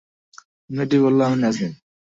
[0.69, 1.73] মেয়েটি বলল, আমি নাজনীন।